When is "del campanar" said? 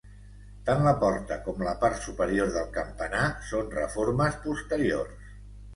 2.57-3.29